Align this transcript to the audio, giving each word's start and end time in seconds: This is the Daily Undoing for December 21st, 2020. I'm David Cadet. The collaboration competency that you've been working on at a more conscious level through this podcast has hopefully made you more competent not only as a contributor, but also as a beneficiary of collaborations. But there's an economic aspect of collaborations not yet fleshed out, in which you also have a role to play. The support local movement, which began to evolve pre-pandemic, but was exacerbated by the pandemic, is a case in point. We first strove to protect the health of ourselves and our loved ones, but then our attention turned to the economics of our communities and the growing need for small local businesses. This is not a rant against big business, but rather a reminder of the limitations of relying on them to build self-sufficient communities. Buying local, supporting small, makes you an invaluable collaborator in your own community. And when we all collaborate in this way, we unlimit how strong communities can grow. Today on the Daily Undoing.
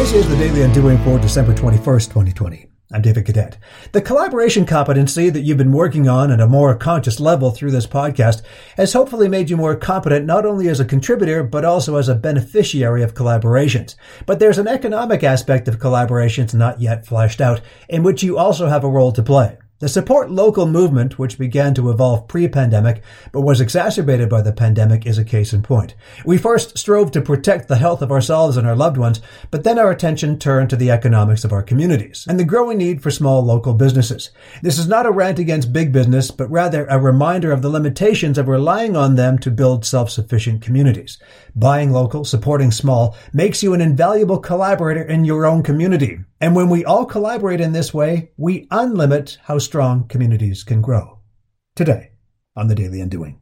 This 0.00 0.14
is 0.14 0.28
the 0.30 0.36
Daily 0.36 0.62
Undoing 0.62 0.96
for 1.04 1.18
December 1.18 1.52
21st, 1.52 2.06
2020. 2.06 2.66
I'm 2.90 3.02
David 3.02 3.26
Cadet. 3.26 3.58
The 3.92 4.00
collaboration 4.00 4.64
competency 4.64 5.28
that 5.28 5.42
you've 5.42 5.58
been 5.58 5.72
working 5.72 6.08
on 6.08 6.32
at 6.32 6.40
a 6.40 6.46
more 6.46 6.74
conscious 6.74 7.20
level 7.20 7.50
through 7.50 7.72
this 7.72 7.86
podcast 7.86 8.40
has 8.78 8.94
hopefully 8.94 9.28
made 9.28 9.50
you 9.50 9.58
more 9.58 9.76
competent 9.76 10.24
not 10.24 10.46
only 10.46 10.68
as 10.70 10.80
a 10.80 10.86
contributor, 10.86 11.42
but 11.42 11.66
also 11.66 11.96
as 11.96 12.08
a 12.08 12.14
beneficiary 12.14 13.02
of 13.02 13.12
collaborations. 13.12 13.94
But 14.24 14.38
there's 14.38 14.56
an 14.56 14.68
economic 14.68 15.22
aspect 15.22 15.68
of 15.68 15.78
collaborations 15.78 16.54
not 16.54 16.80
yet 16.80 17.04
fleshed 17.04 17.42
out, 17.42 17.60
in 17.86 18.02
which 18.02 18.22
you 18.22 18.38
also 18.38 18.68
have 18.68 18.84
a 18.84 18.88
role 18.88 19.12
to 19.12 19.22
play. 19.22 19.58
The 19.80 19.88
support 19.88 20.30
local 20.30 20.66
movement, 20.66 21.18
which 21.18 21.38
began 21.38 21.72
to 21.72 21.88
evolve 21.88 22.28
pre-pandemic, 22.28 23.02
but 23.32 23.40
was 23.40 23.62
exacerbated 23.62 24.28
by 24.28 24.42
the 24.42 24.52
pandemic, 24.52 25.06
is 25.06 25.16
a 25.16 25.24
case 25.24 25.54
in 25.54 25.62
point. 25.62 25.94
We 26.26 26.36
first 26.36 26.76
strove 26.76 27.10
to 27.12 27.22
protect 27.22 27.66
the 27.66 27.78
health 27.78 28.02
of 28.02 28.12
ourselves 28.12 28.58
and 28.58 28.66
our 28.66 28.76
loved 28.76 28.98
ones, 28.98 29.22
but 29.50 29.64
then 29.64 29.78
our 29.78 29.90
attention 29.90 30.38
turned 30.38 30.68
to 30.68 30.76
the 30.76 30.90
economics 30.90 31.44
of 31.44 31.52
our 31.54 31.62
communities 31.62 32.26
and 32.28 32.38
the 32.38 32.44
growing 32.44 32.76
need 32.76 33.02
for 33.02 33.10
small 33.10 33.42
local 33.42 33.72
businesses. 33.72 34.30
This 34.60 34.78
is 34.78 34.86
not 34.86 35.06
a 35.06 35.10
rant 35.10 35.38
against 35.38 35.72
big 35.72 35.92
business, 35.92 36.30
but 36.30 36.50
rather 36.50 36.84
a 36.84 36.98
reminder 36.98 37.50
of 37.50 37.62
the 37.62 37.70
limitations 37.70 38.36
of 38.36 38.48
relying 38.48 38.96
on 38.96 39.14
them 39.14 39.38
to 39.38 39.50
build 39.50 39.86
self-sufficient 39.86 40.60
communities. 40.60 41.18
Buying 41.56 41.90
local, 41.90 42.26
supporting 42.26 42.70
small, 42.70 43.16
makes 43.32 43.62
you 43.62 43.72
an 43.72 43.80
invaluable 43.80 44.40
collaborator 44.40 45.04
in 45.04 45.24
your 45.24 45.46
own 45.46 45.62
community. 45.62 46.18
And 46.40 46.56
when 46.56 46.70
we 46.70 46.84
all 46.84 47.04
collaborate 47.04 47.60
in 47.60 47.72
this 47.72 47.92
way, 47.92 48.30
we 48.38 48.66
unlimit 48.68 49.36
how 49.42 49.58
strong 49.58 50.08
communities 50.08 50.64
can 50.64 50.80
grow. 50.80 51.20
Today 51.76 52.12
on 52.56 52.68
the 52.68 52.74
Daily 52.74 53.00
Undoing. 53.00 53.40